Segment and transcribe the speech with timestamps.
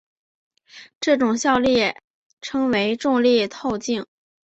[0.99, 1.93] 这种效应
[2.41, 4.03] 称为重力透镜。